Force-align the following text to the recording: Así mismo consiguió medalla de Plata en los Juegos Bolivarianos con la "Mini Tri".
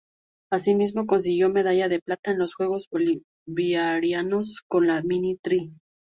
Así 0.51 0.73
mismo 0.73 1.05
consiguió 1.05 1.49
medalla 1.49 1.87
de 1.87 2.01
Plata 2.01 2.31
en 2.31 2.39
los 2.39 2.55
Juegos 2.55 2.89
Bolivarianos 2.89 4.63
con 4.67 4.87
la 4.87 5.03
"Mini 5.03 5.35
Tri". 5.35 5.75